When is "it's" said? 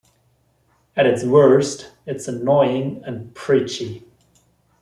2.07-2.27